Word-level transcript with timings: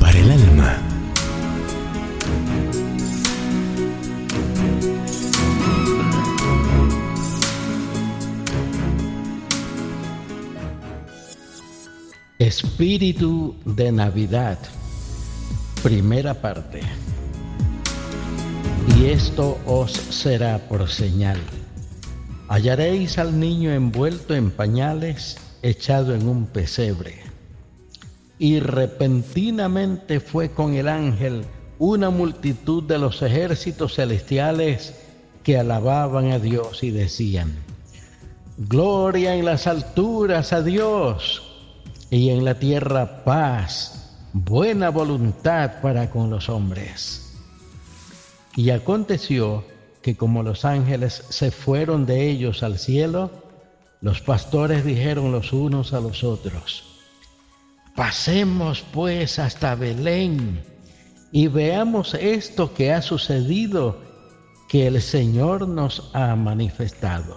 Para 0.00 0.18
el 0.18 0.32
alma. 0.32 0.78
Espíritu 12.40 13.54
de 13.64 13.92
Navidad, 13.92 14.58
primera 15.84 16.34
parte. 16.34 16.80
Y 18.96 19.04
esto 19.04 19.56
os 19.66 19.92
será 19.92 20.58
por 20.68 20.88
señal. 20.88 21.38
Hallaréis 22.48 23.18
al 23.18 23.38
niño 23.38 23.70
envuelto 23.70 24.34
en 24.34 24.50
pañales, 24.50 25.36
echado 25.62 26.16
en 26.16 26.26
un 26.26 26.46
pesebre. 26.46 27.27
Y 28.38 28.60
repentinamente 28.60 30.20
fue 30.20 30.50
con 30.50 30.74
el 30.74 30.88
ángel 30.88 31.44
una 31.78 32.10
multitud 32.10 32.82
de 32.84 32.98
los 32.98 33.22
ejércitos 33.22 33.94
celestiales 33.94 34.94
que 35.42 35.58
alababan 35.58 36.32
a 36.32 36.38
Dios 36.38 36.82
y 36.82 36.90
decían, 36.90 37.56
Gloria 38.56 39.36
en 39.36 39.44
las 39.44 39.66
alturas 39.66 40.52
a 40.52 40.62
Dios 40.62 41.42
y 42.10 42.30
en 42.30 42.44
la 42.44 42.58
tierra 42.58 43.24
paz, 43.24 44.16
buena 44.32 44.90
voluntad 44.90 45.80
para 45.80 46.10
con 46.10 46.28
los 46.30 46.48
hombres. 46.48 47.36
Y 48.56 48.70
aconteció 48.70 49.64
que 50.02 50.16
como 50.16 50.42
los 50.42 50.64
ángeles 50.64 51.22
se 51.28 51.50
fueron 51.50 52.06
de 52.06 52.28
ellos 52.28 52.62
al 52.62 52.78
cielo, 52.78 53.30
los 54.00 54.20
pastores 54.20 54.84
dijeron 54.84 55.30
los 55.30 55.52
unos 55.52 55.92
a 55.92 56.00
los 56.00 56.24
otros, 56.24 56.97
pasemos 57.98 58.84
pues 58.92 59.40
hasta 59.40 59.74
Belén 59.74 60.62
y 61.32 61.48
veamos 61.48 62.14
esto 62.14 62.72
que 62.72 62.92
ha 62.92 63.02
sucedido, 63.02 64.00
que 64.68 64.86
el 64.86 65.02
Señor 65.02 65.66
nos 65.66 66.08
ha 66.12 66.36
manifestado. 66.36 67.36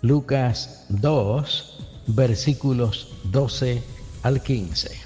Lucas 0.00 0.86
2, 0.88 2.04
versículos 2.06 3.12
12 3.24 3.82
al 4.22 4.42
15. 4.42 4.98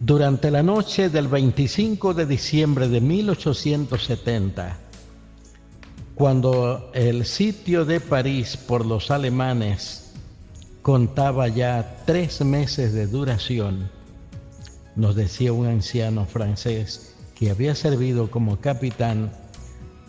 Durante 0.00 0.50
la 0.50 0.62
noche 0.62 1.08
del 1.08 1.28
25 1.28 2.12
de 2.12 2.26
diciembre 2.26 2.88
de 2.88 3.00
1870, 3.00 4.76
cuando 6.14 6.90
el 6.92 7.24
sitio 7.24 7.86
de 7.86 8.00
París 8.00 8.58
por 8.58 8.84
los 8.84 9.10
alemanes 9.10 10.05
contaba 10.86 11.48
ya 11.48 11.96
tres 12.06 12.44
meses 12.44 12.92
de 12.92 13.08
duración, 13.08 13.90
nos 14.94 15.16
decía 15.16 15.52
un 15.52 15.66
anciano 15.66 16.26
francés 16.26 17.16
que 17.34 17.50
había 17.50 17.74
servido 17.74 18.30
como 18.30 18.60
capitán 18.60 19.32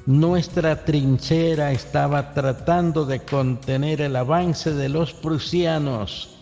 nuestra 0.06 0.86
trinchera 0.86 1.72
estaba 1.72 2.32
tratando 2.36 3.08
de 3.08 3.22
contener 3.22 4.02
el 4.02 4.16
avance 4.16 4.72
de 4.72 4.88
los 4.88 5.14
prusianos. 5.14 6.38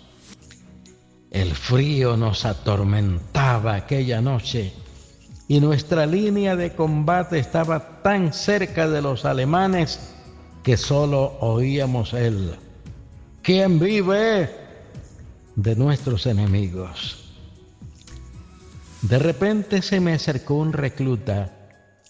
El 1.31 1.55
frío 1.55 2.17
nos 2.17 2.43
atormentaba 2.43 3.75
aquella 3.75 4.19
noche 4.19 4.73
y 5.47 5.61
nuestra 5.61 6.05
línea 6.05 6.57
de 6.57 6.75
combate 6.75 7.39
estaba 7.39 8.01
tan 8.01 8.33
cerca 8.33 8.89
de 8.89 9.01
los 9.01 9.23
alemanes 9.23 10.13
que 10.61 10.75
solo 10.75 11.37
oíamos 11.39 12.13
el 12.13 12.64
¿Quién 13.45 13.79
vive? 13.79 14.65
de 15.55 15.75
nuestros 15.75 16.25
enemigos. 16.25 17.23
De 19.01 19.19
repente 19.19 19.81
se 19.81 19.99
me 19.99 20.13
acercó 20.13 20.55
un 20.55 20.73
recluta 20.73 21.53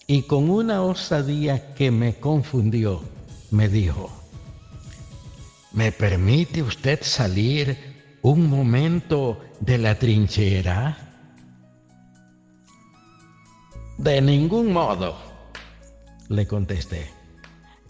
y 0.08 0.24
con 0.24 0.50
una 0.50 0.82
osadía 0.82 1.74
que 1.74 1.92
me 1.92 2.16
confundió, 2.16 3.02
me 3.52 3.68
dijo, 3.68 4.10
¿me 5.74 5.92
permite 5.92 6.62
usted 6.64 7.00
salir 7.02 7.78
un 8.22 8.50
momento 8.50 9.42
de 9.60 9.78
la 9.78 10.00
trinchera? 10.00 10.98
De 13.98 14.22
ningún 14.22 14.72
modo, 14.72 15.18
le 16.30 16.48
contesté. 16.48 17.25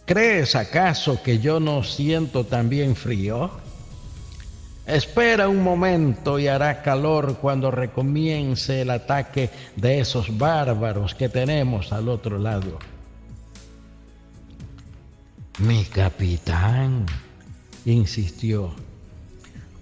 ¿Crees 0.05 0.55
acaso 0.55 1.21
que 1.23 1.39
yo 1.39 1.59
no 1.59 1.83
siento 1.83 2.45
también 2.45 2.95
frío? 2.95 3.49
Espera 4.85 5.49
un 5.49 5.63
momento 5.63 6.37
y 6.37 6.47
hará 6.47 6.83
calor 6.83 7.37
cuando 7.41 7.71
recomience 7.71 8.81
el 8.81 8.91
ataque 8.91 9.49
de 9.75 9.99
esos 9.99 10.37
bárbaros 10.37 11.15
que 11.15 11.27
tenemos 11.27 11.91
al 11.91 12.07
otro 12.07 12.37
lado. 12.37 12.77
Mi 15.57 15.85
capitán, 15.85 17.07
insistió, 17.85 18.75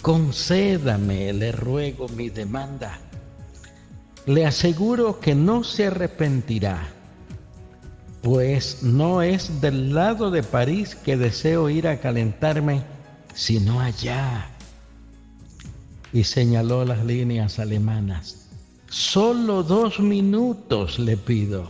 concédame, 0.01 1.33
le 1.33 1.51
ruego 1.51 2.07
mi 2.07 2.29
demanda. 2.29 2.97
Le 4.25 4.45
aseguro 4.45 5.19
que 5.19 5.35
no 5.35 5.65
se 5.65 5.87
arrepentirá, 5.87 6.87
pues 8.23 8.81
no 8.83 9.21
es 9.21 9.59
del 9.59 9.93
lado 9.93 10.31
de 10.31 10.43
París 10.43 10.95
que 10.95 11.17
deseo 11.17 11.69
ir 11.69 11.89
a 11.89 11.99
calentarme, 11.99 12.81
sino 13.33 13.81
allá 13.81 14.47
y 16.13 16.23
señaló 16.23 16.85
las 16.85 17.05
líneas 17.05 17.59
alemanas. 17.59 18.47
Solo 18.89 19.61
dos 19.61 19.99
minutos 19.99 20.99
le 20.99 21.17
pido. 21.17 21.69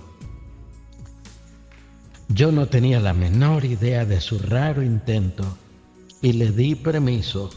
Yo 2.28 2.52
no 2.52 2.68
tenía 2.68 3.00
la 3.00 3.14
menor 3.14 3.66
idea 3.66 4.06
de 4.06 4.22
su 4.22 4.38
raro 4.38 4.84
intento 4.84 5.58
y 6.22 6.34
le 6.34 6.52
di 6.52 6.76
permiso, 6.76 7.50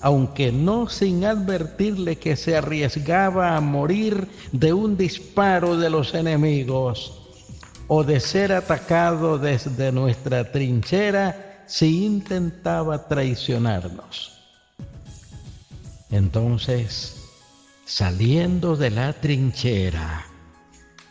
aunque 0.00 0.50
no 0.50 0.88
sin 0.88 1.24
advertirle 1.24 2.16
que 2.16 2.34
se 2.34 2.56
arriesgaba 2.56 3.56
a 3.56 3.60
morir 3.60 4.26
de 4.50 4.72
un 4.72 4.96
disparo 4.96 5.76
de 5.76 5.90
los 5.90 6.12
enemigos 6.14 7.21
o 7.94 8.04
de 8.04 8.20
ser 8.20 8.52
atacado 8.54 9.36
desde 9.36 9.92
nuestra 9.92 10.50
trinchera 10.50 11.62
si 11.66 12.06
intentaba 12.06 13.06
traicionarnos. 13.06 14.32
Entonces, 16.08 17.28
saliendo 17.84 18.76
de 18.76 18.88
la 18.88 19.12
trinchera, 19.12 20.24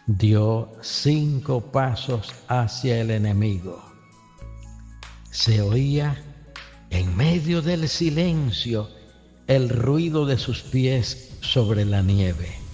dio 0.07 0.73
cinco 0.81 1.71
pasos 1.71 2.33
hacia 2.47 2.99
el 2.99 3.11
enemigo. 3.11 3.79
Se 5.29 5.61
oía 5.61 6.17
en 6.89 7.15
medio 7.15 7.61
del 7.61 7.87
silencio 7.89 8.89
el 9.45 9.69
ruido 9.69 10.25
de 10.25 10.39
sus 10.39 10.63
pies 10.63 11.37
sobre 11.41 11.85
la 11.85 12.01
nieve. 12.01 12.70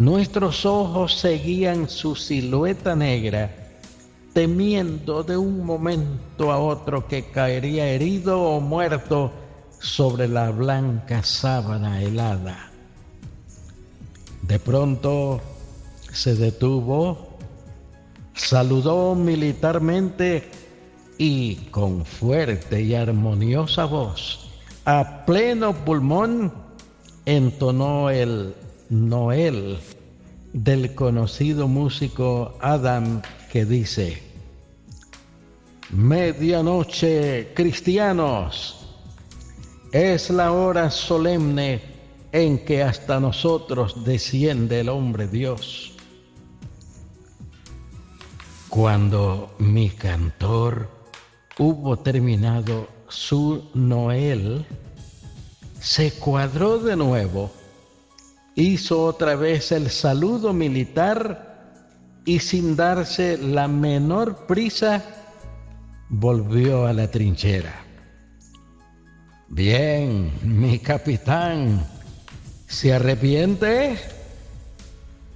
Nuestros 0.00 0.64
ojos 0.64 1.14
seguían 1.14 1.86
su 1.86 2.16
silueta 2.16 2.96
negra, 2.96 3.54
temiendo 4.32 5.22
de 5.22 5.36
un 5.36 5.62
momento 5.62 6.50
a 6.50 6.58
otro 6.58 7.06
que 7.06 7.24
caería 7.24 7.86
herido 7.86 8.40
o 8.40 8.60
muerto 8.62 9.30
sobre 9.78 10.26
la 10.26 10.52
blanca 10.52 11.22
sábana 11.22 12.02
helada. 12.02 12.70
De 14.40 14.58
pronto 14.58 15.42
se 16.10 16.34
detuvo, 16.34 17.36
saludó 18.32 19.14
militarmente 19.14 20.50
y 21.18 21.56
con 21.70 22.06
fuerte 22.06 22.80
y 22.80 22.94
armoniosa 22.94 23.84
voz, 23.84 24.50
a 24.86 25.26
pleno 25.26 25.74
pulmón, 25.74 26.50
entonó 27.26 28.08
el 28.08 28.54
Noel 28.90 29.78
del 30.52 30.94
conocido 30.96 31.68
músico 31.68 32.58
Adam 32.60 33.22
que 33.52 33.64
dice, 33.64 34.20
Medianoche, 35.90 37.52
cristianos, 37.54 38.86
es 39.92 40.30
la 40.30 40.52
hora 40.52 40.90
solemne 40.90 41.80
en 42.32 42.64
que 42.64 42.82
hasta 42.82 43.20
nosotros 43.20 44.04
desciende 44.04 44.80
el 44.80 44.88
hombre 44.88 45.28
Dios. 45.28 45.92
Cuando 48.68 49.54
mi 49.58 49.90
cantor 49.90 50.88
hubo 51.58 51.96
terminado 51.98 52.88
su 53.08 53.68
Noel, 53.74 54.64
se 55.80 56.12
cuadró 56.12 56.78
de 56.78 56.94
nuevo, 56.96 57.50
hizo 58.60 59.04
otra 59.04 59.34
vez 59.36 59.72
el 59.72 59.90
saludo 59.90 60.52
militar 60.52 61.82
y 62.24 62.38
sin 62.38 62.76
darse 62.76 63.38
la 63.38 63.68
menor 63.68 64.46
prisa, 64.46 65.02
volvió 66.08 66.86
a 66.86 66.92
la 66.92 67.10
trinchera. 67.10 67.74
Bien, 69.48 70.32
mi 70.42 70.78
capitán, 70.78 71.84
¿se 72.66 72.92
arrepiente? 72.94 73.98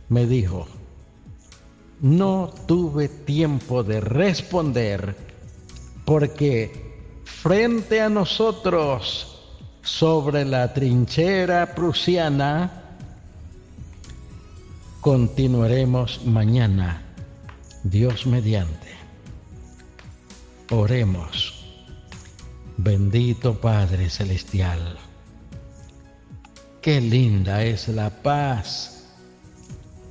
Me 0.09 0.27
dijo. 0.27 0.69
No 2.01 2.53
tuve 2.67 3.09
tiempo 3.09 3.83
de 3.83 4.01
responder 4.01 5.17
porque 6.05 6.71
frente 7.25 8.01
a 8.01 8.09
nosotros, 8.09 9.31
sobre 9.83 10.45
la 10.45 10.73
trinchera 10.73 11.75
prusiana, 11.75 12.84
continuaremos 15.05 16.25
mañana, 16.25 17.03
Dios 17.83 18.25
mediante. 18.25 18.89
Oremos. 20.71 21.67
Bendito 22.79 23.61
Padre 23.61 24.09
Celestial. 24.09 24.97
Qué 26.81 27.03
linda 27.03 27.65
es 27.65 27.89
la 27.89 28.09
paz. 28.09 29.11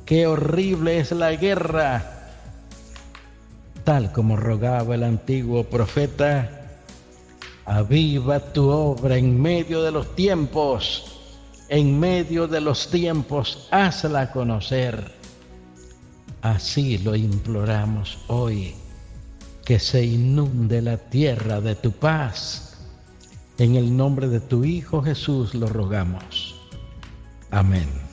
Qué 0.06 0.28
horrible 0.28 1.00
es 1.00 1.12
la 1.12 1.32
guerra. 1.32 2.30
Tal 3.84 4.12
como 4.12 4.36
rogaba 4.36 4.94
el 4.94 5.06
antiguo 5.06 5.64
profeta, 5.64 6.70
aviva 7.66 8.40
tu 8.54 8.70
obra 8.70 9.18
en 9.18 9.42
medio 9.42 9.82
de 9.82 9.92
los 9.92 10.16
tiempos, 10.16 11.13
en 11.70 12.00
medio 12.00 12.48
de 12.48 12.62
los 12.62 12.90
tiempos, 12.90 13.68
hazla 13.72 14.32
conocer. 14.32 15.12
Así 16.42 16.98
lo 16.98 17.16
imploramos 17.16 18.20
hoy 18.28 18.76
que 19.66 19.80
se 19.80 20.04
inunde 20.04 20.82
la 20.82 20.98
tierra 20.98 21.62
de 21.62 21.76
tu 21.76 21.92
paz. 21.92 22.78
En 23.58 23.76
el 23.76 23.96
nombre 23.96 24.28
de 24.28 24.40
tu 24.40 24.64
Hijo 24.66 25.02
Jesús 25.02 25.54
lo 25.54 25.68
rogamos. 25.68 26.60
Amén. 27.52 28.13